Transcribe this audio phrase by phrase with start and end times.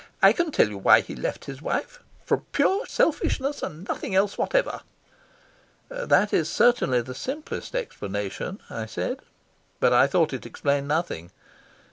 [0.19, 4.35] "I can tell you why he left his wife from pure selfishness and nothing else
[4.35, 4.81] whatever."
[5.89, 9.19] "That is certainly the simplest explanation," I said.
[9.79, 11.29] But I thought it explained nothing.